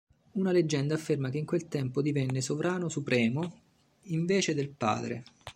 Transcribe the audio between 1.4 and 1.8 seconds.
quel